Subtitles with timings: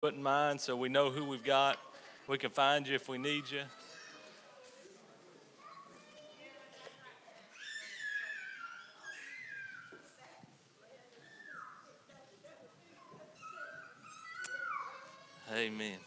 [0.00, 1.76] put in mind so we know who we've got.
[2.26, 3.60] We can find you if we need you.
[15.54, 15.98] Amen.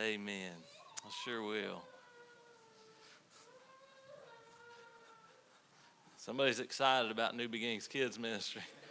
[0.00, 0.52] Amen.
[1.04, 1.82] I sure will.
[6.16, 8.62] Somebody's excited about New Beginnings Kids Ministry.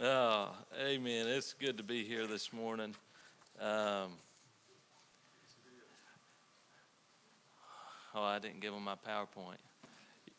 [0.00, 0.48] Oh,
[0.82, 1.26] amen.
[1.28, 2.94] It's good to be here this morning.
[3.60, 4.12] Um,
[8.14, 9.58] oh, I didn't give them my PowerPoint.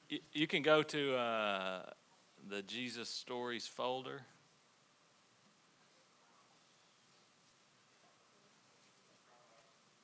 [0.10, 1.84] You, you can go to uh,
[2.50, 4.22] the Jesus Stories folder.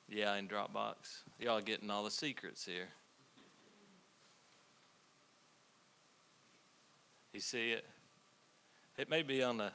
[0.08, 1.24] Yeah, in Dropbox.
[1.40, 2.88] Y'all getting all the secrets here.
[7.32, 7.84] You see it?
[9.00, 9.72] It may be on the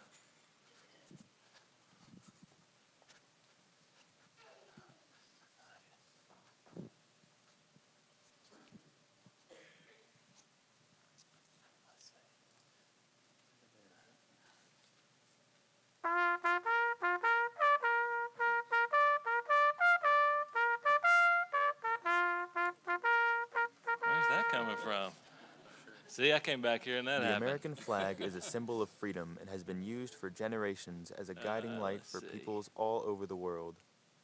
[26.36, 27.44] I came back here and that The happened.
[27.44, 31.33] American flag is a symbol of freedom and has been used for generations as a
[31.33, 32.28] guiding Uh, light for see.
[32.28, 33.75] peoples all over the world.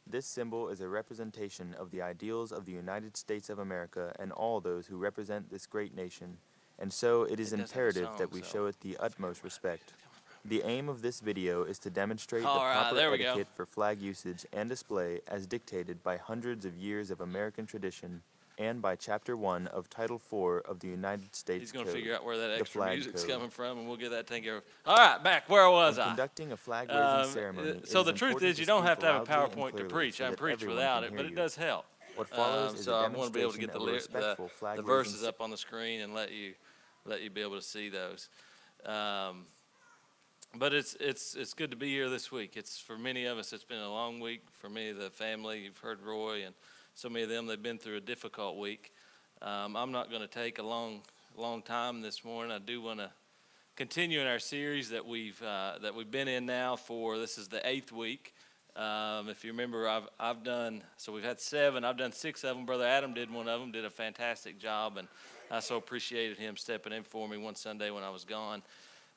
[0.05, 4.31] This symbol is a representation of the ideals of the United States of America and
[4.33, 6.37] all those who represent this great nation,
[6.77, 8.79] and so it is It doesn't have a imperative song, that we so- show it
[8.81, 9.93] the utmost respect.
[10.43, 13.23] The aim of this video is to demonstrate All the proper we go.
[13.25, 18.23] etiquette for flag usage and display as dictated by hundreds of years of American tradition
[18.61, 22.13] and by Chapter 1 of Title 4 of the United States He's going to figure
[22.15, 23.31] out where that extra music's code.
[23.31, 24.63] coming from, and we'll get that taken care of.
[24.85, 25.49] All right, back.
[25.49, 26.09] Where was When I?
[26.09, 29.05] conducting a flag raising Um, ceremony, uh, so the truth is, you don't have to
[29.07, 30.17] have a PowerPoint to preach.
[30.17, 31.85] so I preach without it, but it does help.
[32.15, 34.39] What follows Um, is so I want to be able to get the, demonstration lyric,
[34.39, 36.53] of a the, the verses up on the screen and let you
[37.05, 38.29] let you be able to see those.
[38.85, 39.45] Um,
[40.53, 42.57] but it's it's it's good to be here this week.
[42.57, 43.53] It's for many of us.
[43.53, 44.43] It's been a long week.
[44.51, 46.53] For me, the family, you've heard Roy and
[46.95, 47.47] so many of them.
[47.47, 48.93] They've been through a difficult week.
[49.41, 51.01] Um, I'm not going to take a long
[51.37, 52.51] long time this morning.
[52.51, 53.11] I do want to
[53.75, 57.47] continue in our series that we've uh, that we've been in now for this is
[57.47, 58.33] the eighth week.
[58.75, 61.83] Um, if you remember, I've I've done so we've had seven.
[61.83, 62.65] I've done six of them.
[62.65, 63.71] Brother Adam did one of them.
[63.71, 65.07] Did a fantastic job, and
[65.49, 68.61] I so appreciated him stepping in for me one Sunday when I was gone.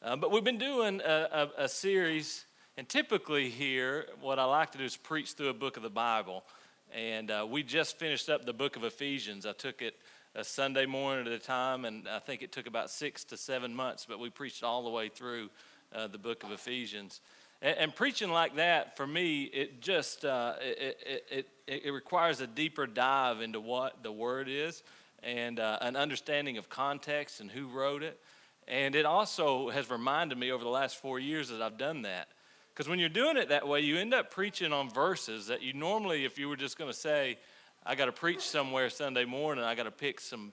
[0.02, 2.44] Uh, but we've been doing a, a, a series,
[2.76, 5.90] and typically here, what I like to do is preach through a book of the
[5.90, 6.44] Bible.
[6.92, 9.46] And uh, we just finished up the book of Ephesians.
[9.46, 9.96] I took it
[10.34, 13.74] a Sunday morning at a time, and I think it took about six to seven
[13.74, 15.50] months, but we preached all the way through
[15.94, 17.20] uh, the book of Ephesians.
[17.62, 20.98] And, and preaching like that, for me, it just uh, it,
[21.30, 24.82] it, it, it requires a deeper dive into what the word is
[25.22, 28.20] and uh, an understanding of context and who wrote it.
[28.66, 32.28] And it also has reminded me over the last four years that I've done that.
[32.74, 35.72] Because when you're doing it that way, you end up preaching on verses that you
[35.72, 37.38] normally, if you were just going to say,
[37.86, 40.52] I got to preach somewhere Sunday morning, I got to pick some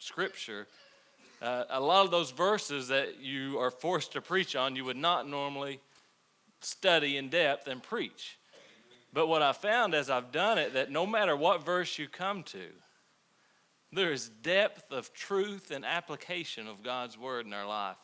[0.00, 0.66] scripture.
[1.40, 4.96] Uh, a lot of those verses that you are forced to preach on, you would
[4.96, 5.78] not normally
[6.60, 8.38] study in depth and preach.
[9.12, 12.42] But what I found as I've done it, that no matter what verse you come
[12.44, 12.66] to,
[13.92, 17.96] there is depth of truth and application of God's word in our life.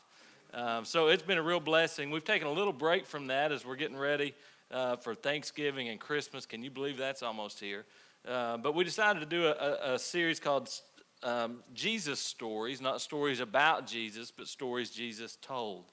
[0.55, 2.11] Um, so it's been a real blessing.
[2.11, 4.35] We've taken a little break from that as we're getting ready
[4.71, 6.47] uh, for Thanksgiving and Christmas.
[6.47, 7.85] Can you believe that's almost here?
[8.27, 10.69] Uh, but we decided to do a, a, series called
[11.23, 15.93] um, Jesus Stories, not stories about Jesus, but stories Jesus told.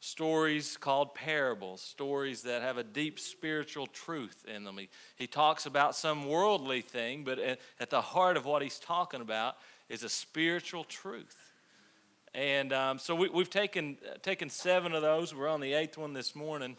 [0.00, 4.76] Stories called parables, stories that have a deep spiritual truth in them.
[4.76, 8.80] He, he talks about some worldly thing, but at, at the heart of what he's
[8.80, 9.56] talking about
[9.88, 11.51] is a spiritual truth.
[12.34, 15.34] And um, so we, we've taken, taken seven of those.
[15.34, 16.76] We're on the eighth one this morning.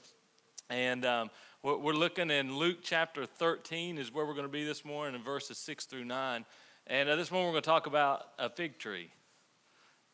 [0.69, 1.29] And um,
[1.61, 5.13] we're, we're looking in Luke chapter 13, is where we're going to be this morning,
[5.13, 6.45] in verses 6 through 9.
[6.87, 9.11] And uh, this morning we're going to talk about a fig tree.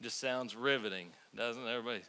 [0.02, 1.69] Just sounds riveting, doesn't it?
[1.69, 2.02] Everybody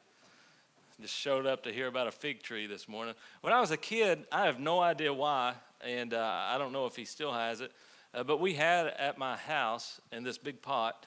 [1.00, 3.14] just showed up to hear about a fig tree this morning.
[3.40, 6.86] When I was a kid, I have no idea why, and uh, I don't know
[6.86, 7.72] if he still has it,
[8.12, 11.06] uh, but we had at my house in this big pot,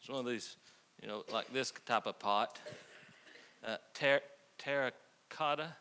[0.00, 0.56] it's one of these,
[1.02, 2.58] you know, like this type of pot,
[3.66, 4.22] uh, ter-
[4.58, 5.74] terracotta.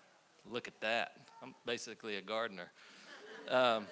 [0.50, 1.14] Look at that.
[1.42, 2.72] I'm basically a gardener.
[3.50, 3.86] Um,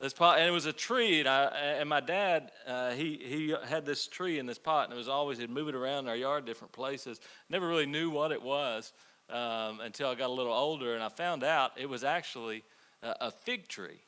[0.00, 1.44] this pot, and it was a tree, and, I,
[1.78, 5.08] and my dad, uh, he, he had this tree in this pot, and it was
[5.08, 7.20] always, he'd move it around our yard, different places.
[7.48, 8.92] Never really knew what it was.
[9.32, 12.64] um, until I got a little older, and I found out it was actually
[13.02, 14.00] a, fig tree.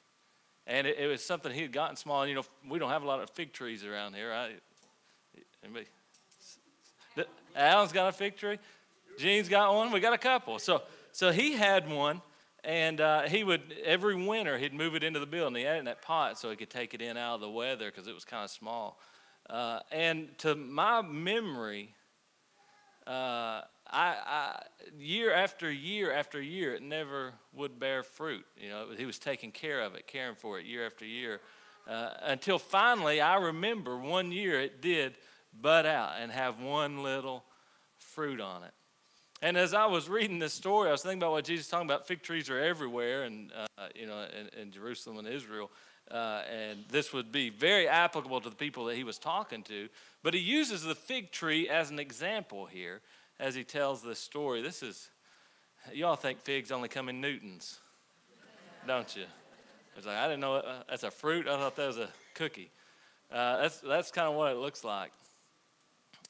[0.66, 2.22] And it, it, was something he had gotten small.
[2.22, 4.30] And, you know, we don't have a lot of fig trees around here.
[4.30, 4.60] Right?
[5.62, 5.86] Anybody?
[7.54, 8.58] Alan's got a fig tree.
[9.18, 9.92] Gene's got one.
[9.92, 10.58] We got a couple.
[10.58, 12.20] So, so he had one,
[12.64, 15.56] and uh, he would every winter he'd move it into the building.
[15.56, 17.50] He had it in that pot so he could take it in out of the
[17.50, 18.98] weather because it was kind of small.
[19.48, 21.94] Uh, and to my memory,
[23.06, 24.62] uh, I, I,
[24.98, 28.44] year after year after year, it never would bear fruit.
[28.56, 31.40] You know, he was taking care of it, caring for it year after year,
[31.86, 35.18] uh, until finally I remember one year it did
[35.60, 37.44] bud out and have one little
[37.98, 38.72] fruit on it.
[39.42, 42.06] And as I was reading this story, I was thinking about what Jesus talking about.
[42.06, 45.70] Fig trees are everywhere, and uh, you know, in, in, Jerusalem and Israel,
[46.10, 49.88] uh, and this would be very applicable to the people that he was talking to.
[50.22, 53.02] But he uses the fig tree as an example here
[53.38, 54.62] as he tells this story.
[54.62, 55.10] This is,
[55.92, 57.80] y'all think figs only come in Newtons,
[58.86, 59.24] don't you?
[59.96, 61.46] It's like I didn't know uh, that's a fruit.
[61.46, 62.70] I thought that was a cookie.
[63.30, 65.12] Uh, that's that's kind of what it looks like.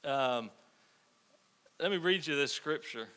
[0.04, 0.50] Um,
[1.80, 3.08] let me read you this scripture.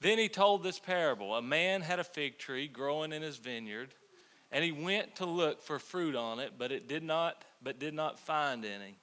[0.00, 3.94] Then he told this parable A man had a fig tree growing in his vineyard,
[4.50, 7.92] and he went to look for fruit on it, but it did not, but did
[7.92, 8.96] not find any.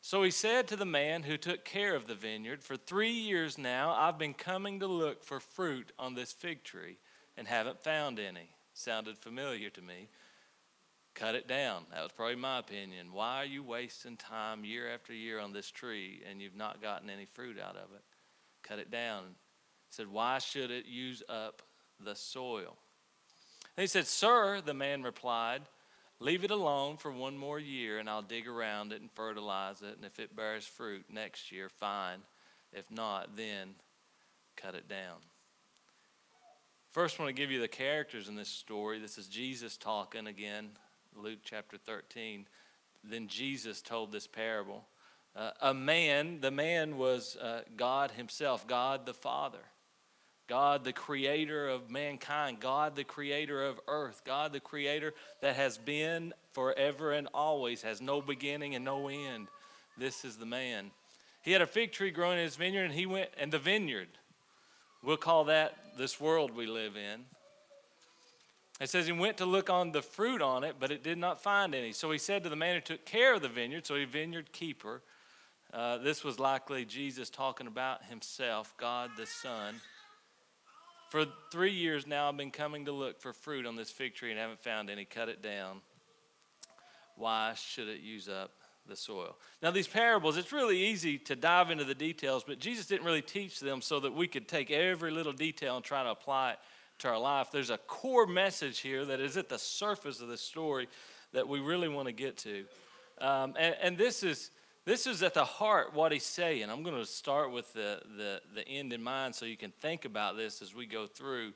[0.00, 3.58] So he said to the man who took care of the vineyard, For three years
[3.58, 6.96] now I've been coming to look for fruit on this fig tree
[7.36, 8.50] and haven't found any.
[8.72, 10.08] Sounded familiar to me
[11.14, 11.84] cut it down.
[11.92, 13.08] That was probably my opinion.
[13.12, 17.08] Why are you wasting time year after year on this tree and you've not gotten
[17.08, 18.02] any fruit out of it?
[18.62, 19.22] Cut it down.
[19.88, 21.62] He said, Why should it use up
[22.02, 22.76] the soil?
[23.76, 25.62] And he said, Sir, the man replied,
[26.20, 29.96] Leave it alone for one more year and I'll dig around it and fertilize it.
[29.96, 32.20] And if it bears fruit next year, fine.
[32.72, 33.74] If not, then
[34.56, 35.18] cut it down.
[36.92, 39.00] First, I want to give you the characters in this story.
[39.00, 40.70] This is Jesus talking again.
[41.16, 42.46] Luke chapter 13,
[43.04, 44.84] then Jesus told this parable.
[45.36, 49.58] Uh, a man, the man was uh, God Himself, God the Father,
[50.48, 55.78] God the creator of mankind, God the creator of earth, God the creator that has
[55.78, 59.48] been forever and always, has no beginning and no end.
[59.96, 60.90] This is the man.
[61.42, 64.08] He had a fig tree growing in his vineyard, and he went, and the vineyard,
[65.02, 67.24] we'll call that this world we live in.
[68.84, 71.42] It says he went to look on the fruit on it, but it did not
[71.42, 71.92] find any.
[71.92, 74.52] So he said to the man who took care of the vineyard, so he vineyard
[74.52, 75.00] keeper,
[75.72, 79.76] uh, this was likely Jesus talking about himself, God the Son.
[81.08, 84.32] For three years now, I've been coming to look for fruit on this fig tree
[84.32, 85.06] and haven't found any.
[85.06, 85.80] Cut it down.
[87.16, 88.50] Why should it use up
[88.86, 89.38] the soil?
[89.62, 93.22] Now, these parables, it's really easy to dive into the details, but Jesus didn't really
[93.22, 96.58] teach them so that we could take every little detail and try to apply it
[96.98, 100.36] to our life, there's a core message here that is at the surface of the
[100.36, 100.88] story
[101.32, 102.64] that we really want to get to.
[103.20, 104.50] Um, and, and this is
[104.86, 106.68] this is at the heart what he's saying.
[106.68, 110.04] I'm going to start with the, the, the end in mind so you can think
[110.04, 111.54] about this as we go through.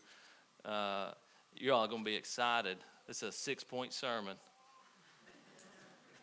[0.65, 1.11] Uh,
[1.55, 2.79] you're all going to be excited.
[3.07, 4.37] It's a six point sermon.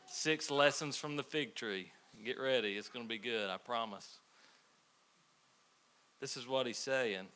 [0.08, 1.92] Six lessons from the fig tree.
[2.24, 2.76] Get ready.
[2.76, 4.20] It's going to be good, I promise.
[6.22, 7.28] This is what he's saying.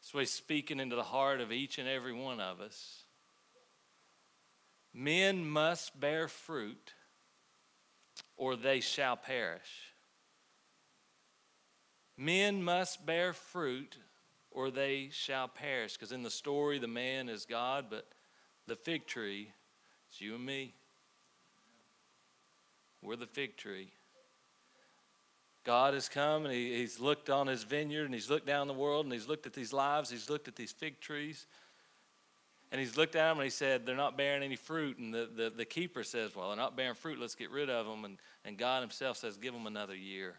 [0.00, 3.02] So he's speaking into the heart of each and every one of us.
[4.94, 6.94] Men must bear fruit,
[8.36, 9.92] or they shall perish.
[12.16, 13.96] Men must bear fruit,
[14.50, 15.94] or they shall perish.
[15.94, 18.06] Because in the story, the man is God, but
[18.66, 19.52] the fig tree
[20.10, 20.74] is you and me.
[23.02, 23.92] We're the fig tree.
[25.64, 28.74] God has come and he, he's looked on his vineyard and he's looked down the
[28.74, 31.46] world and he's looked at these lives, he's looked at these fig trees.
[32.70, 34.98] And he's looked at them and he said, They're not bearing any fruit.
[34.98, 37.86] And the, the, the keeper says, Well, they're not bearing fruit, let's get rid of
[37.86, 38.04] them.
[38.04, 40.34] And, and God himself says, Give them another year.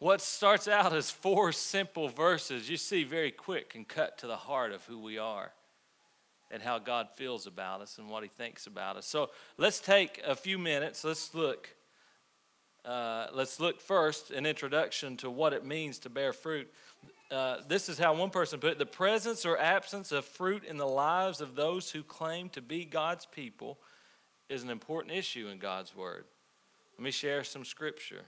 [0.00, 4.36] What starts out as four simple verses, you see very quick can cut to the
[4.36, 5.52] heart of who we are
[6.50, 9.06] and how God feels about us and what he thinks about us.
[9.06, 11.04] So let's take a few minutes.
[11.04, 11.74] Let's look
[12.88, 16.72] uh, let's look first an introduction to what it means to bear fruit.
[17.30, 20.78] Uh, this is how one person put it the presence or absence of fruit in
[20.78, 23.76] the lives of those who claim to be God's people
[24.48, 26.24] is an important issue in God's Word.
[26.96, 28.22] Let me share some scripture.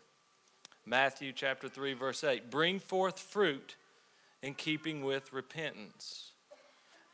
[0.85, 3.76] Matthew chapter 3, verse 8 Bring forth fruit
[4.43, 6.33] in keeping with repentance.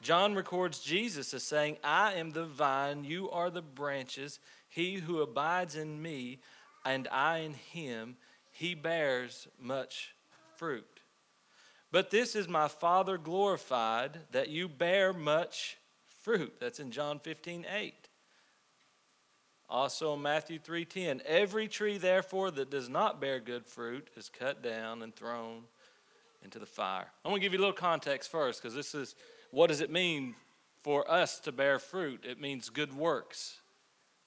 [0.02, 4.40] John records Jesus as saying, I am the vine, you are the branches.
[4.68, 6.40] He who abides in me
[6.86, 8.16] and I in him,
[8.52, 10.14] he bears much
[10.56, 11.00] fruit.
[11.90, 15.76] But this is my Father glorified, that you bear much
[16.22, 16.54] fruit.
[16.60, 17.94] That's in John 15, 8.
[19.68, 24.62] Also in Matthew 3:10, every tree therefore that does not bear good fruit is cut
[24.62, 25.64] down and thrown
[26.42, 27.10] into the fire.
[27.24, 29.16] I want to give you a little context first because this is
[29.50, 30.36] what does it mean
[30.82, 32.24] for us to bear fruit?
[32.24, 33.60] It means good works.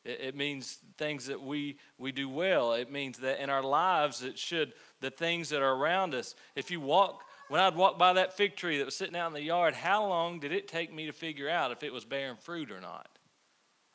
[0.09, 2.73] It, it means things that we we do well.
[2.73, 6.35] It means that in our lives it should the things that are around us.
[6.55, 9.33] If you walk when I'd walk by that fig tree that was sitting out in
[9.33, 12.35] the yard, how long did it take me to figure out if it was bearing
[12.35, 13.09] fruit or not?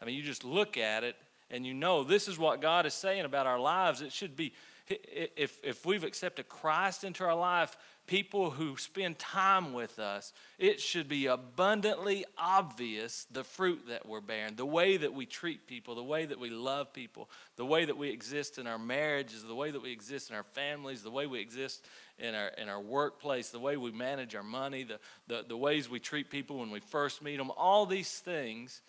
[0.02, 1.16] I mean, you just look at it
[1.50, 4.02] and you know this is what God is saying about our lives.
[4.02, 4.52] It should be,
[4.88, 10.80] if, if we've accepted Christ into our life, people who spend time with us, it
[10.80, 15.94] should be abundantly obvious the fruit that we're bearing, the way that we treat people,
[15.94, 19.54] the way that we love people, the way that we exist in our marriages, the
[19.54, 21.84] way that we exist in our families, the way we exist
[22.18, 25.88] in our, in our workplace, the way we manage our money, the, the, the ways
[25.88, 27.50] we treat people when we first meet them.
[27.56, 28.82] All these things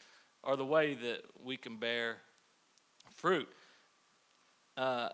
[0.43, 2.17] are the way that we can bear
[3.15, 3.48] fruit.
[4.77, 5.10] Uh,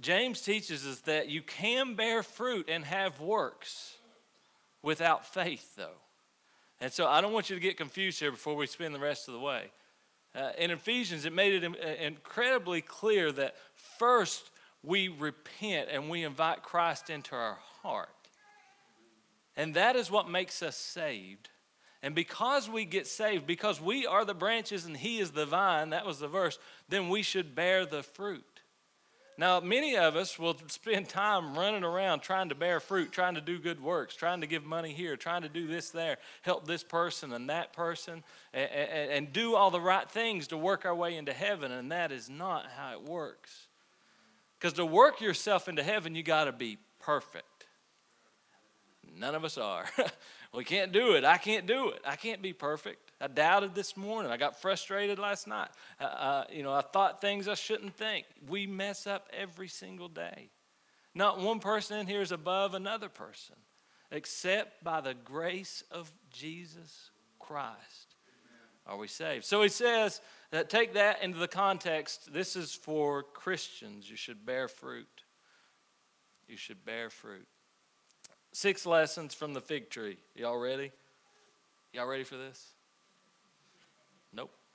[0.00, 3.96] James teaches us that you can bear fruit and have works
[4.82, 5.98] without faith, though.
[6.80, 9.26] And so I don't want you to get confused here before we spend the rest
[9.26, 9.70] of the way.
[10.34, 13.56] Uh, in Ephesians, it made it uh, incredibly clear that
[13.98, 14.50] first
[14.84, 18.08] we repent and we invite Christ into our heart.
[19.56, 21.48] And that is what makes us saved.
[22.00, 25.90] And because we get saved, because we are the branches and He is the vine,
[25.90, 28.57] that was the verse, then we should bear the fruit.
[29.38, 33.40] Now, many of us will spend time running around trying to bear fruit, trying to
[33.40, 36.82] do good works, trying to give money here, trying to do this there, help this
[36.82, 40.94] person and that person, and, and, and do all the right things to work our
[40.94, 41.70] way into heaven.
[41.70, 43.68] And that is not how it works.
[44.58, 47.66] Because to work yourself into heaven, you got to be perfect.
[49.16, 49.84] None of us are.
[50.52, 51.24] we can't do it.
[51.24, 52.02] I can't do it.
[52.04, 53.07] I can't be perfect.
[53.20, 54.30] I doubted this morning.
[54.30, 55.70] I got frustrated last night.
[56.00, 58.26] Uh, uh, you know, I thought things I shouldn't think.
[58.48, 60.50] We mess up every single day.
[61.14, 63.56] Not one person in here is above another person,
[64.12, 68.14] except by the grace of Jesus Christ
[68.88, 69.44] are we saved.
[69.44, 70.20] So he says
[70.50, 72.32] that take that into the context.
[72.32, 74.08] This is for Christians.
[74.08, 75.24] You should bear fruit.
[76.48, 77.46] You should bear fruit.
[78.52, 80.16] Six lessons from the fig tree.
[80.34, 80.90] Y'all ready?
[81.92, 82.74] Y'all ready for this?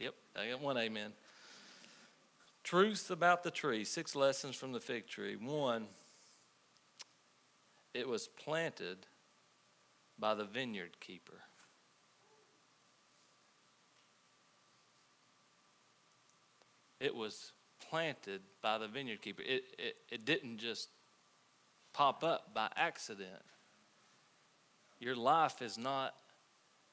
[0.03, 0.15] Yep.
[0.35, 1.13] I got one amen.
[2.65, 3.85] Truth about the tree.
[3.85, 5.37] Six lessons from the fig tree.
[5.37, 5.85] One,
[7.93, 8.97] it was planted
[10.19, 11.39] by the vineyard keeper.
[16.99, 17.53] It was
[17.89, 19.43] planted by the vineyard keeper.
[19.43, 20.89] It, it, it didn't just
[21.93, 23.41] pop up by accident.
[24.99, 26.13] Your life is not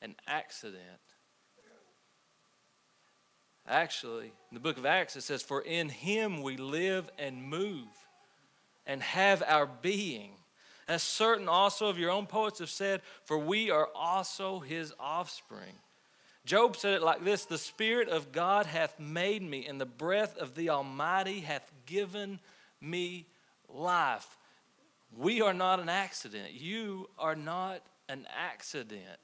[0.00, 1.00] an accident.
[3.66, 7.86] Actually, in the book of Acts, it says, For in him we live and move
[8.86, 10.32] and have our being.
[10.88, 15.74] As certain also of your own poets have said, For we are also his offspring.
[16.44, 20.36] Job said it like this The Spirit of God hath made me, and the breath
[20.36, 22.40] of the Almighty hath given
[22.80, 23.26] me
[23.68, 24.36] life.
[25.16, 26.52] We are not an accident.
[26.52, 29.20] You are not an accident.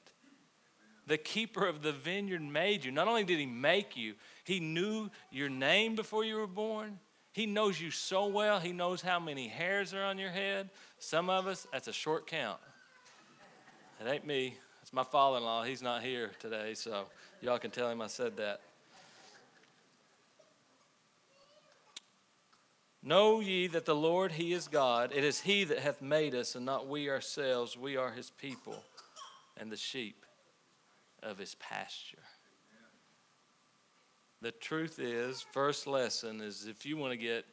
[1.06, 2.90] The keeper of the vineyard made you.
[2.90, 6.98] Not only did he make you, he knew your name before you were born.
[7.32, 10.70] He knows you so well, he knows how many hairs are on your head.
[10.98, 12.58] Some of us, that's a short count.
[14.00, 14.56] It ain't me.
[14.82, 15.62] It's my father in law.
[15.62, 17.06] He's not here today, so
[17.40, 18.60] y'all can tell him I said that.
[23.02, 25.12] Know ye that the Lord, He is God.
[25.14, 27.76] It is He that hath made us, and not we ourselves.
[27.76, 28.82] We are His people
[29.56, 30.25] and the sheep
[31.22, 32.22] of his pasture.
[34.42, 37.44] The truth is, first lesson is if you want to get,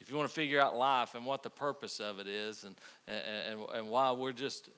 [0.00, 2.76] if you want to figure out life and what the purpose of it is, and
[3.08, 4.68] and and why we're just,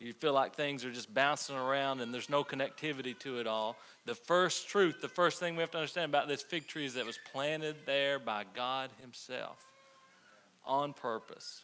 [0.00, 3.76] you feel like things are just bouncing around and there's no connectivity to it all.
[4.06, 6.94] The first truth, the first thing we have to understand about this fig tree is
[6.94, 9.64] that it was planted there by God Himself
[10.66, 11.62] on purpose.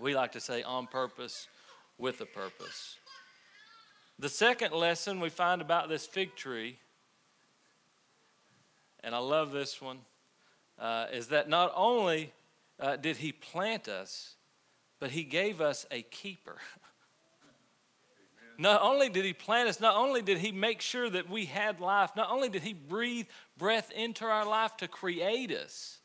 [0.00, 1.48] We like to say on purpose
[1.98, 2.96] with a purpose.
[4.18, 6.78] The second lesson we find about this fig tree,
[9.02, 9.98] and I love this one,
[10.78, 12.32] uh, is that not only
[12.78, 14.34] uh, did he plant us,
[15.00, 16.56] but he gave us a keeper.
[18.56, 21.80] Not only did he plant us, not only did he make sure that we had
[21.80, 23.26] life, not only did he breathe
[23.58, 25.98] breath into our life to create us,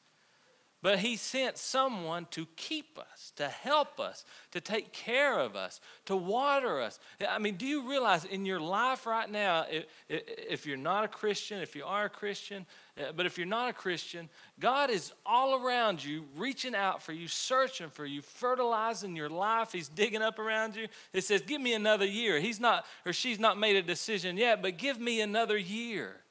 [0.81, 5.81] but he sent someone to keep us, to help us, to take care of us,
[6.05, 6.99] to water us.
[7.27, 9.65] I mean, do you realize in your life right now,
[10.07, 12.65] if you're not a Christian, if you are a Christian,
[12.97, 17.11] uh, but if you're not a Christian, God is all around you, reaching out for
[17.11, 19.73] you, searching for you, fertilizing your life.
[19.73, 20.87] He's digging up around you.
[21.13, 22.39] It says, Give me another year.
[22.39, 26.21] He's not, or she's not made a decision yet, but give me another year.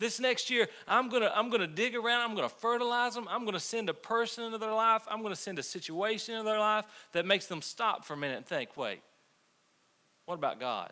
[0.00, 3.60] This next year, I'm to I'm to dig around, I'm to fertilize them, I'm to
[3.60, 7.26] send a person into their life, I'm to send a situation into their life that
[7.26, 9.00] makes them stop for a minute and think, wait,
[10.24, 10.90] what about God?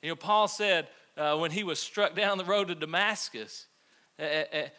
[0.00, 0.86] You know, Paul said
[1.16, 3.66] uh, when he was struck down the road to Damascus,
[4.16, 4.70] and,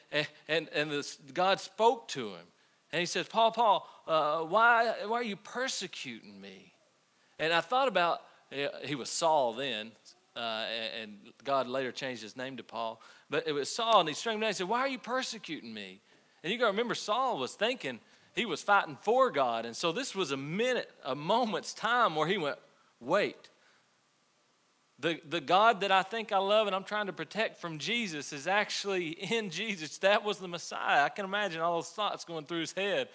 [0.48, 2.46] and, and this, God spoke to him.
[2.94, 6.74] And he says, Paul, Paul, uh, why, why are you persecuting me?
[7.38, 8.22] And I thought about,
[8.84, 9.92] he was Saul then,
[10.36, 10.66] uh,
[11.02, 13.02] and God later changed his name to Paul.
[13.30, 14.50] But it was Saul, and he him down.
[14.50, 16.02] He said, Why are you persecuting me?
[16.44, 18.00] And you got to remember, Saul was thinking
[18.34, 19.66] he was fighting for God.
[19.66, 22.58] And so this was a minute, a moment's time where he went,
[23.00, 23.50] Wait.
[25.00, 28.32] The, the God that I think I love and I'm trying to protect from Jesus
[28.32, 29.98] is actually in Jesus.
[29.98, 31.04] That was the Messiah.
[31.04, 33.10] I can imagine all those thoughts going through his head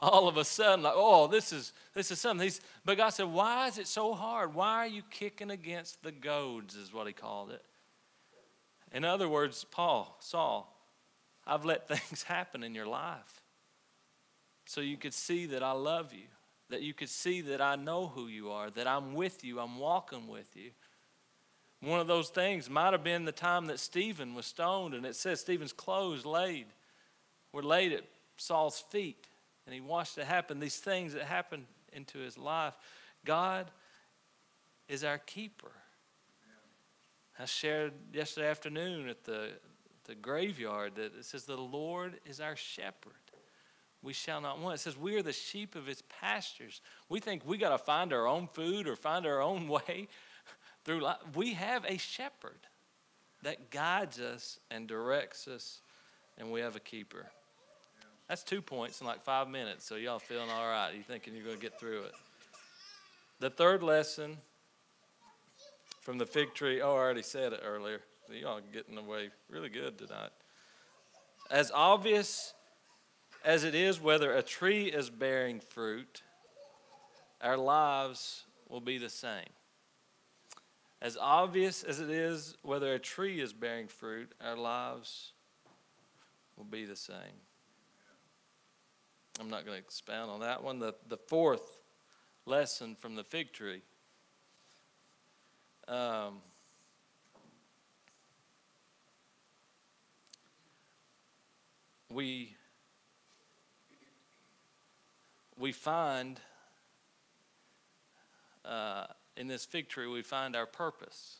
[0.00, 2.44] all of a sudden, like, oh, this is this is something.
[2.44, 4.54] He's, but God said, why is it so hard?
[4.54, 6.74] Why are you kicking against the goads?
[6.74, 7.62] Is what He called it.
[8.92, 10.72] In other words, Paul, Saul,
[11.46, 13.42] I've let things happen in your life,
[14.66, 16.26] so you could see that I love you,
[16.70, 19.78] that you could see that I know who you are, that I'm with you, I'm
[19.78, 20.70] walking with you.
[21.80, 25.16] One of those things might have been the time that Stephen was stoned, and it
[25.16, 26.66] says Stephen's clothes laid
[27.52, 28.04] were laid at
[28.36, 29.28] Saul's feet
[29.66, 32.74] and he watched it happen, these things that happened into his life.
[33.24, 33.70] God
[34.88, 35.72] is our keeper.
[37.38, 39.50] I shared yesterday afternoon at the,
[40.04, 43.12] the graveyard that it says, The Lord is our shepherd.
[44.02, 44.74] We shall not want.
[44.74, 46.80] It says, We are the sheep of his pastures.
[47.08, 50.08] We think we got to find our own food or find our own way
[50.84, 51.16] through life.
[51.34, 52.60] We have a shepherd
[53.42, 55.80] that guides us and directs us,
[56.38, 57.26] and we have a keeper.
[58.28, 60.92] That's two points in like five minutes, so y'all feeling all right.
[60.96, 62.12] You thinking you're going to get through it.
[63.40, 64.38] The third lesson
[66.00, 68.00] from the fig tree, oh, I already said it earlier.
[68.32, 70.30] Y'all getting away really good tonight.
[71.50, 72.54] As obvious
[73.44, 76.22] as it is whether a tree is bearing fruit,
[77.42, 79.50] our lives will be the same.
[81.02, 85.32] As obvious as it is whether a tree is bearing fruit, our lives
[86.56, 87.43] will be the same.
[89.40, 90.78] I'm not going to expound on that one.
[90.78, 91.80] The, the fourth
[92.46, 93.82] lesson from the fig tree.
[95.88, 96.40] Um,
[102.10, 102.54] we
[105.58, 106.40] we find
[108.64, 111.38] uh, in this fig tree we find our purpose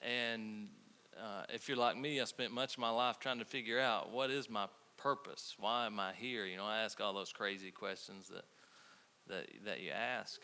[0.00, 0.68] and
[1.16, 4.10] uh, if you're like me i spent much of my life trying to figure out
[4.10, 4.66] what is my
[5.06, 5.54] purpose?
[5.56, 6.46] Why am I here?
[6.46, 8.44] You know, I ask all those crazy questions that
[9.28, 10.40] that that you ask.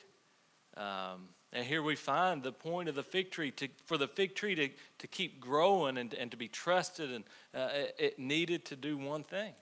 [0.76, 4.36] Um, and here we find the point of the fig tree to, for the fig
[4.36, 8.64] tree to, to keep growing and, and to be trusted, and uh, it, it needed
[8.66, 9.52] to do one thing,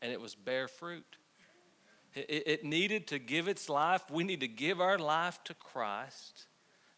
[0.00, 1.16] and it was bear fruit.
[2.14, 4.02] It, it needed to give its life.
[4.10, 6.46] We need to give our life to Christ.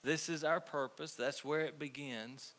[0.05, 1.14] This is our purpose.
[1.14, 2.56] That's where it begins.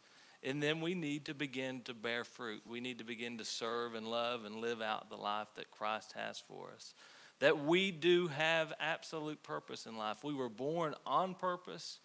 [0.47, 2.61] And then we need to begin to bear fruit.
[2.65, 6.13] We need to begin to serve and love and live out the life that Christ
[6.13, 6.93] has for us.
[7.39, 10.23] That we do have absolute purpose in life.
[10.23, 11.99] We were born on purpose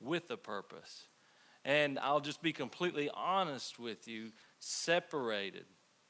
[0.00, 1.06] with a purpose.
[1.64, 5.64] And I'll just be completely honest with you separated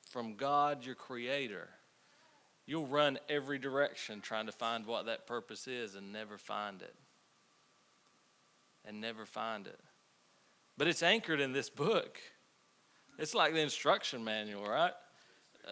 [0.09, 1.69] from God, your creator,
[2.65, 6.95] you'll run every direction trying to find what that purpose is and never find it.
[8.87, 9.81] And never find it.
[10.77, 12.19] But it's anchored in this book.
[13.19, 14.93] It's like the instruction manual, right?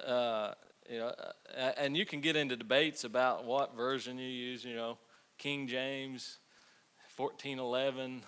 [0.06, 0.52] Uh,
[0.88, 1.12] you know,
[1.58, 4.64] uh, and you can get into debates about what version you use.
[4.64, 4.98] You know,
[5.38, 6.38] King James,
[7.08, 8.22] fourteen eleven.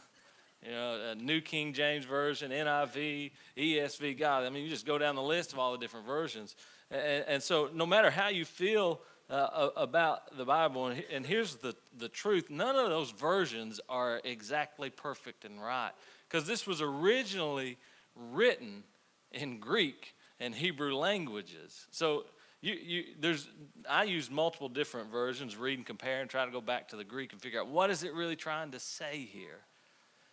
[0.64, 4.18] You know, New King James Version, NIV, ESV.
[4.18, 6.56] God, I mean, you just go down the list of all the different versions.
[6.90, 11.74] And, and so, no matter how you feel uh, about the Bible, and here's the,
[11.98, 15.92] the truth none of those versions are exactly perfect and right
[16.28, 17.78] because this was originally
[18.14, 18.84] written
[19.32, 21.86] in Greek and Hebrew languages.
[21.90, 22.24] So
[22.60, 23.48] you, you, there's,
[23.88, 27.04] I use multiple different versions, read and compare, and try to go back to the
[27.04, 29.60] Greek and figure out what is it really trying to say here.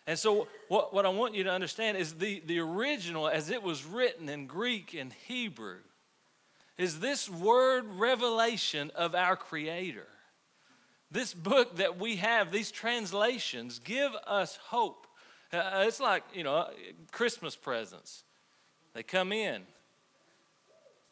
[0.08, 3.62] And so, what, what I want you to understand is the, the original, as it
[3.62, 5.78] was written in Greek and Hebrew,
[6.78, 10.08] is this word revelation of our Creator.
[11.12, 15.06] This book that we have, these translations, give us hope.
[15.54, 16.70] Uh, it's like, you know,
[17.12, 18.24] Christmas presents.
[18.94, 19.64] They come in,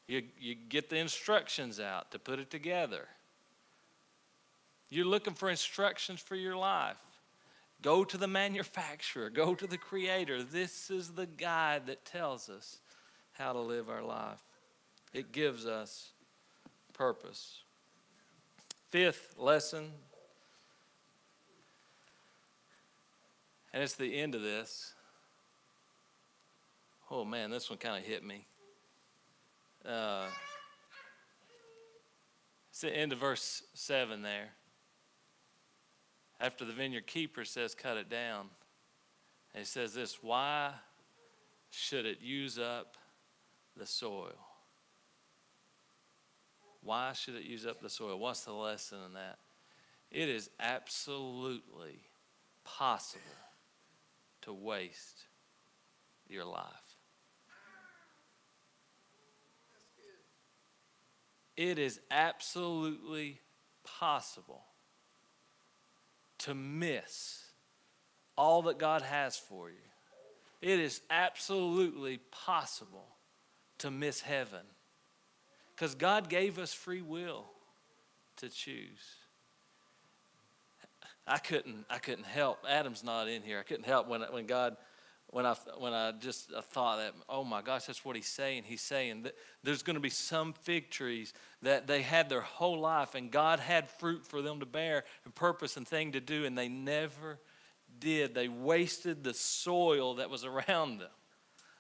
[0.08, 3.08] you, you get the instructions out to put it together.
[4.89, 6.97] You're looking for instructions for your life.
[7.82, 10.43] Go to the manufacturer, go to the creator.
[10.43, 12.80] This is the guide that tells us
[13.34, 14.43] how to live our life.
[15.13, 16.10] It gives us
[16.93, 17.62] purpose.
[18.89, 19.91] Fifth lesson,
[23.73, 24.93] and it's the end of this.
[27.12, 28.45] Oh man, this one kind of hit me.
[29.86, 30.25] Uh,
[32.69, 34.49] it's the end of verse 7 there.
[36.39, 38.47] After the vineyard keeper says, cut it down,
[39.53, 40.71] and he says this why
[41.71, 42.95] should it use up
[43.75, 44.36] the soil?
[46.82, 48.17] Why should it use up the soil?
[48.17, 49.38] What's the lesson in that?
[50.12, 51.99] It is absolutely
[52.63, 53.21] possible
[54.41, 55.25] to waste
[56.28, 56.89] your life.
[61.60, 63.41] it is absolutely
[63.84, 64.63] possible
[66.38, 67.43] to miss
[68.38, 69.75] all that God has for you.
[70.62, 73.08] It is absolutely possible
[73.80, 74.62] to miss heaven
[75.75, 77.43] because God gave us free will
[78.38, 79.17] to choose.
[81.30, 82.65] I couldn't, I couldn't help.
[82.68, 83.60] Adam's not in here.
[83.60, 84.76] I couldn't help when, when God
[85.32, 88.63] when I when I just thought that oh my gosh that's what he's saying.
[88.65, 92.80] He's saying that there's going to be some fig trees that they had their whole
[92.80, 96.46] life and God had fruit for them to bear and purpose and thing to do
[96.46, 97.39] and they never
[98.00, 98.34] did.
[98.34, 101.12] They wasted the soil that was around them.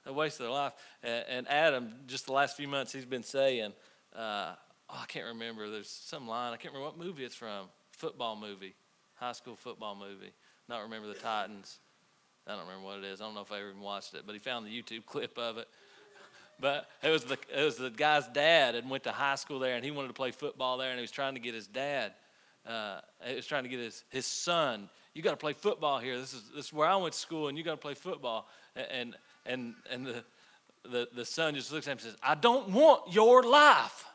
[0.05, 0.73] They wasted their life.
[1.01, 3.73] And, and Adam just the last few months he's been saying
[4.15, 4.53] uh,
[4.89, 5.71] oh I can't remember.
[5.71, 7.69] There's some line I can't remember what movie it's from.
[7.93, 8.75] Football movie
[9.19, 10.31] high school football movie
[10.67, 11.79] not remember the Titans
[12.49, 13.21] I don't remember what it is.
[13.21, 15.57] I don't know if I even watched it, but he found the YouTube clip of
[15.57, 15.67] it.
[16.59, 19.75] But it was the it was the guy's dad and went to high school there,
[19.75, 22.13] and he wanted to play football there, and he was trying to get his dad.
[22.67, 24.89] Uh, he was trying to get his his son.
[25.13, 26.19] You got to play football here.
[26.19, 28.49] This is this is where I went to school, and you got to play football.
[28.75, 30.23] And and and the
[30.83, 34.05] the the son just looks at him and says, "I don't want your life."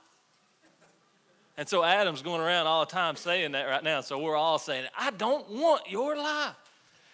[1.57, 4.01] And so Adam's going around all the time saying that right now.
[4.01, 6.57] So we're all saying, I don't want your life.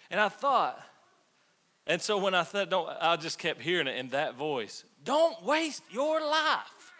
[0.09, 0.81] And I thought,
[1.85, 4.83] and so when I thought, don't, I just kept hearing it in that voice.
[5.03, 6.93] Don't waste your life.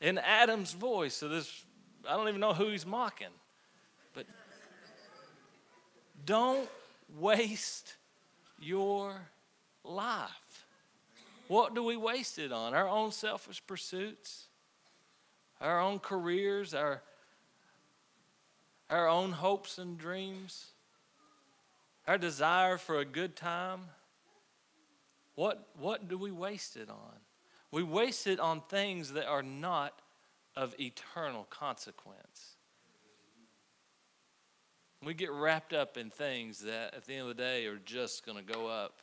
[0.00, 1.14] In Adam's voice.
[1.14, 1.64] So this,
[2.08, 3.26] I don't even know who he's mocking.
[4.14, 4.26] But
[6.24, 6.68] don't
[7.18, 7.94] waste
[8.60, 9.14] your
[9.84, 10.66] life.
[11.48, 12.74] What do we waste it on?
[12.74, 14.46] Our own selfish pursuits,
[15.60, 17.02] our own careers, our,
[18.88, 20.72] our own hopes and dreams
[22.10, 23.82] our desire for a good time,
[25.36, 27.14] what, what do we waste it on?
[27.70, 29.94] We waste it on things that are not
[30.56, 32.56] of eternal consequence.
[35.04, 38.26] We get wrapped up in things that at the end of the day are just
[38.26, 38.98] going to go up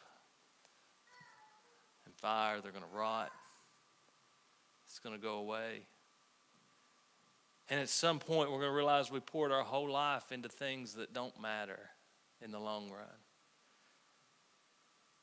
[2.06, 3.32] in fire, they're going to rot,
[4.86, 5.88] it's going to go away.
[7.70, 10.94] And at some point, we're going to realize we poured our whole life into things
[10.94, 11.80] that don't matter
[12.42, 13.08] in the long run.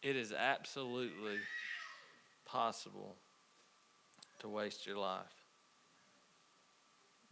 [0.02, 1.38] It is absolutely
[2.44, 3.16] possible
[4.40, 5.24] to waste your life.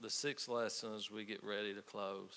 [0.00, 2.32] The sixth lesson as we get ready to close.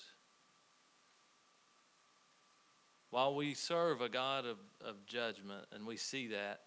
[3.10, 6.60] While we serve a God of, of judgment, and we see that,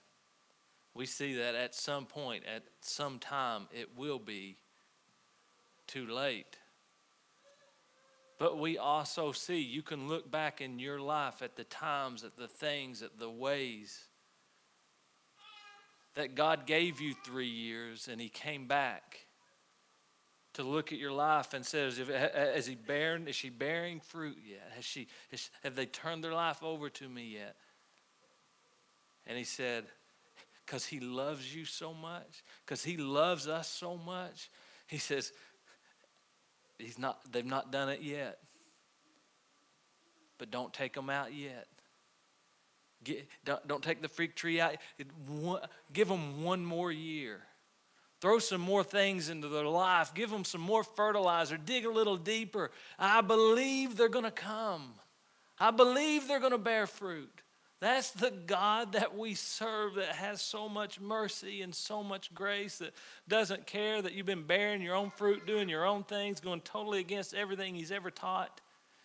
[0.96, 4.58] we see that at some point, at some time, it will be
[5.90, 6.60] too late
[8.40, 12.38] but we also see, you can look back in your life at the times, at
[12.38, 14.06] the things, at the ways
[16.16, 19.26] that God gave you three years and He came back
[20.54, 23.28] to look at your life and says, "Is he bearing?
[23.28, 24.72] Is she bearing fruit yet?
[24.76, 25.08] Has she?
[25.32, 27.56] Has, have they turned their life over to me yet?"
[29.28, 29.86] And He said,
[30.66, 34.50] "Because He loves you so much, because He loves us so much."
[34.88, 35.32] He says,
[36.80, 38.40] He's not, they've not done it yet.
[40.38, 41.68] But don't take them out yet.
[43.04, 44.76] Get, don't, don't take the freak tree out.
[44.98, 45.62] It, one,
[45.94, 47.42] give them one more year.
[48.22, 50.14] Throw some more things into their life.
[50.14, 51.58] Give them some more fertilizer.
[51.58, 52.72] Dig a little deeper.
[52.98, 54.94] I believe they're going to come.
[55.60, 57.42] I believe they're going to bear fruit.
[57.82, 62.80] That's the God that we serve that has so much mercy and so much grace
[62.80, 62.94] that
[63.28, 67.00] doesn't care that you've been bearing your own fruit, doing your own things, going totally
[67.00, 68.60] against everything He's ever taught.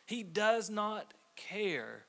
[0.07, 2.05] He does not care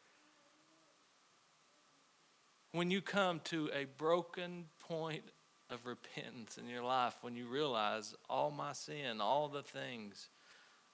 [2.72, 5.24] when you come to a broken point
[5.70, 10.30] of repentance in your life, when you realize all my sin, all the things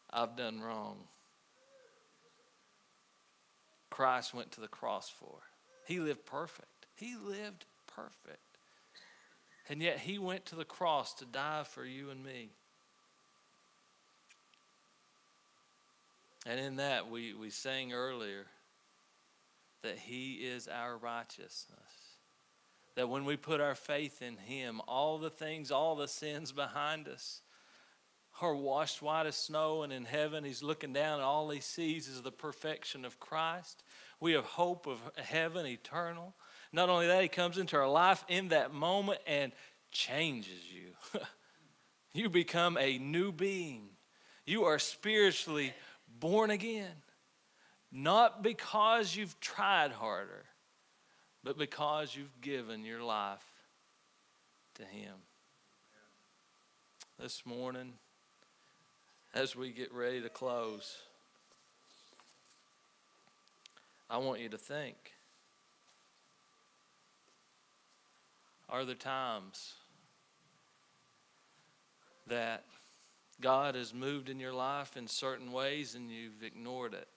[0.09, 0.97] I've done wrong.
[3.89, 5.39] Christ went to the cross for.
[5.91, 6.85] He lived perfect.
[6.95, 8.39] He lived perfect.
[9.67, 12.51] And yet he went to the cross to die for you and me.
[16.45, 18.45] And in that, we, we sang earlier
[19.83, 22.15] that he is our righteousness.
[22.95, 27.09] That when we put our faith in him, all the things, all the sins behind
[27.09, 27.41] us
[28.41, 29.83] are washed white as snow.
[29.83, 33.83] And in heaven, he's looking down, and all he sees is the perfection of Christ.
[34.21, 36.33] We have hope of heaven eternal.
[36.71, 39.51] Not only that, He comes into our life in that moment and
[39.91, 41.19] changes you.
[42.13, 43.89] you become a new being.
[44.45, 45.73] You are spiritually
[46.19, 46.93] born again.
[47.91, 50.45] Not because you've tried harder,
[51.43, 53.45] but because you've given your life
[54.75, 55.15] to Him.
[57.19, 57.93] This morning,
[59.33, 60.97] as we get ready to close,
[64.11, 65.13] I want you to think.
[68.69, 69.75] Are there times
[72.27, 72.65] that
[73.39, 77.07] God has moved in your life in certain ways and you've ignored it?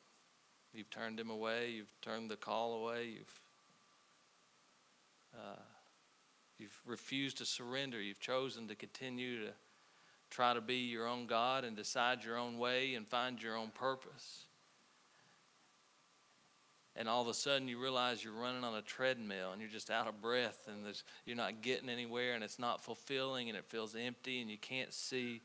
[0.73, 3.41] You've turned Him away, you've turned the call away, you've
[5.37, 5.61] uh,
[6.61, 9.53] you've refused to surrender, you've chosen to continue to
[10.31, 13.71] try to be your own God and decide your own way and find your own
[13.75, 14.44] purpose
[16.97, 19.91] and all of a sudden you realize you're running on a treadmill and you're just
[19.91, 20.85] out of breath and
[21.27, 24.93] you're not getting anywhere and it's not fulfilling and it feels empty and you can't
[24.93, 25.43] see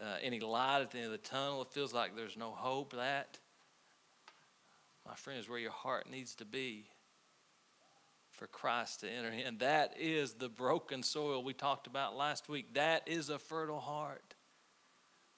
[0.00, 1.62] uh, any light at the end of the tunnel.
[1.62, 2.94] It feels like there's no hope.
[2.94, 3.38] That,
[5.06, 6.86] my friend, is where your heart needs to be
[8.30, 9.58] for Christ to enter in.
[9.58, 12.74] That is the broken soil we talked about last week.
[12.74, 14.34] That is a fertile heart.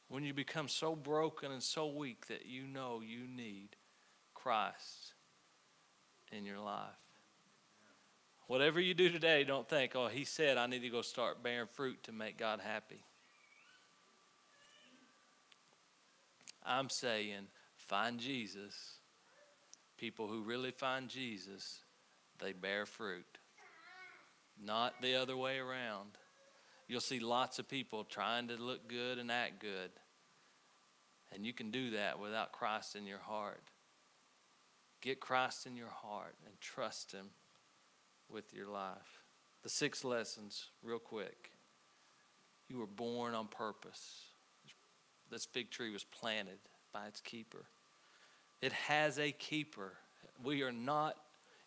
[0.08, 3.70] When you become so broken and so weak that you know you need
[4.34, 5.13] Christ
[6.32, 6.88] in your life.
[8.46, 11.68] Whatever you do today, don't think, oh, he said I need to go start bearing
[11.68, 13.02] fruit to make God happy.
[16.64, 18.98] I'm saying find Jesus.
[19.96, 21.80] People who really find Jesus,
[22.38, 23.38] they bear fruit.
[24.62, 26.18] Not the other way around.
[26.86, 29.90] You'll see lots of people trying to look good and act good.
[31.32, 33.62] And you can do that without Christ in your heart.
[35.04, 37.26] Get Christ in your heart and trust Him
[38.32, 39.20] with your life.
[39.62, 41.50] The six lessons, real quick.
[42.70, 44.22] You were born on purpose.
[45.30, 46.56] This fig tree was planted
[46.90, 47.66] by its keeper.
[48.62, 49.92] It has a keeper.
[50.42, 51.16] We are not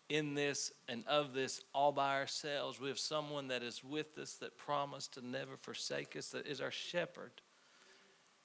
[0.08, 2.80] in this and of this all by ourselves.
[2.80, 6.60] We have someone that is with us that promised to never forsake us, that is
[6.60, 7.40] our shepherd.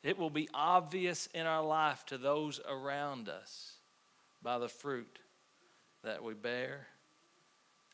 [0.03, 3.77] It will be obvious in our life to those around us
[4.43, 5.19] by the fruit
[6.03, 6.87] that we bear.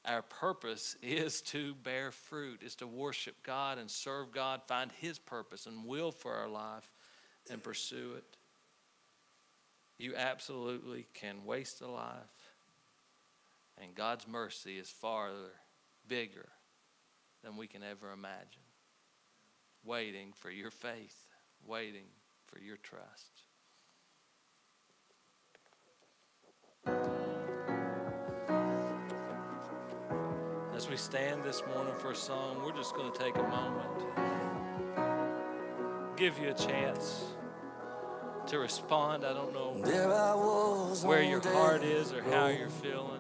[0.06, 5.20] Our purpose is to bear fruit, is to worship God and serve God, find His
[5.20, 6.90] purpose and will for our life
[7.50, 8.38] and pursue it.
[9.98, 12.54] You absolutely can waste a life,
[13.78, 15.52] and God's mercy is farther
[16.08, 16.48] bigger
[17.44, 18.64] than we can ever imagine.
[19.84, 21.28] Waiting for your faith,
[21.66, 22.08] waiting
[22.48, 23.39] for your trust.
[30.80, 33.90] As we stand this morning for a song, we're just going to take a moment,
[36.16, 37.26] give you a chance
[38.48, 39.26] to respond.
[39.26, 39.74] I don't know
[41.06, 43.20] where your heart is or how you're feeling.